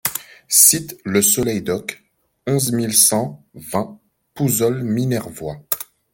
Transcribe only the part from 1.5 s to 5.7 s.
d'Oc, onze mille cent vingt Pouzols-Minervois